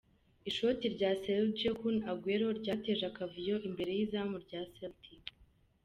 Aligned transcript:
Ishoti 0.49 0.85
rya 0.95 1.11
Sergio 1.23 1.71
Kun 1.79 1.95
Aguero 2.11 2.47
ryateje 2.59 3.03
akavuyo 3.11 3.55
imbere 3.67 3.91
y'izamu 3.97 4.35
rya 4.45 4.61
Celtic. 4.75 5.23